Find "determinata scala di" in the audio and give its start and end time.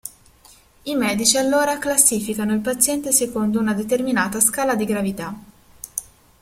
3.75-4.85